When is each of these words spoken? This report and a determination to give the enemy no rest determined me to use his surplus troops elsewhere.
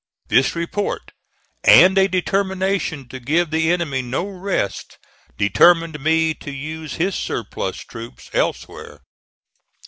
This 0.29 0.55
report 0.55 1.11
and 1.63 1.95
a 1.95 2.07
determination 2.07 3.07
to 3.09 3.19
give 3.19 3.51
the 3.51 3.71
enemy 3.71 4.01
no 4.01 4.25
rest 4.25 4.97
determined 5.37 5.99
me 6.03 6.33
to 6.33 6.49
use 6.51 6.95
his 6.95 7.13
surplus 7.13 7.77
troops 7.83 8.27
elsewhere. 8.33 9.01